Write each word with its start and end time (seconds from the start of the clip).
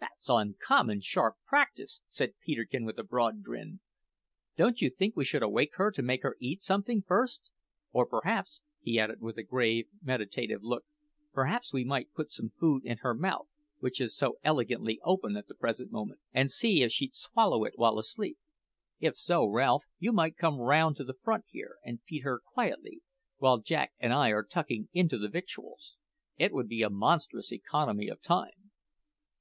"That's 0.00 0.28
uncommon 0.28 1.02
sharp 1.02 1.36
practice," 1.46 2.00
said 2.08 2.34
Peterkin 2.44 2.84
with 2.84 2.98
a 2.98 3.04
broad 3.04 3.44
grin. 3.44 3.78
"Don't 4.56 4.80
you 4.80 4.90
think 4.90 5.14
we 5.14 5.24
should 5.24 5.44
awake 5.44 5.74
her 5.76 5.92
to 5.92 6.02
make 6.02 6.24
her 6.24 6.36
eat 6.40 6.60
something 6.62 7.00
first? 7.00 7.48
Or 7.92 8.04
perhaps," 8.04 8.60
he 8.80 8.98
added 8.98 9.20
with 9.20 9.38
a 9.38 9.44
grave, 9.44 9.86
meditative 10.02 10.64
look 10.64 10.84
"perhaps 11.32 11.72
we 11.72 11.84
might 11.84 12.12
put 12.12 12.32
some 12.32 12.50
food 12.58 12.84
in 12.84 12.98
her 13.02 13.14
mouth, 13.14 13.46
which 13.78 14.00
is 14.00 14.16
so 14.16 14.36
elegantly 14.42 14.98
open 15.04 15.36
at 15.36 15.46
the 15.46 15.54
present 15.54 15.92
moment, 15.92 16.18
and 16.32 16.50
see 16.50 16.82
if 16.82 16.90
she'd 16.90 17.14
swallow 17.14 17.64
it 17.64 17.74
while 17.76 17.98
asleep. 18.00 18.40
If 18.98 19.16
so, 19.16 19.46
Ralph, 19.46 19.84
you 20.00 20.10
might 20.12 20.36
come 20.36 20.58
round 20.58 20.96
to 20.96 21.04
the 21.04 21.14
front 21.22 21.44
here 21.46 21.76
and 21.84 22.02
feed 22.02 22.24
her 22.24 22.40
quietly, 22.40 23.00
while 23.36 23.58
Jack 23.58 23.92
and 24.00 24.12
I 24.12 24.30
are 24.30 24.42
tucking 24.42 24.88
into 24.92 25.18
the 25.18 25.28
victuals. 25.28 25.94
It 26.36 26.52
would 26.52 26.66
be 26.66 26.82
a 26.82 26.90
monstrous 26.90 27.52
economy 27.52 28.08
of 28.08 28.20
time." 28.20 28.72